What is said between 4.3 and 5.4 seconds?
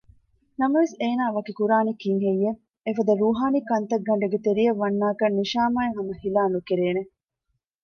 ތެރެއަށް ވަންނާކަށް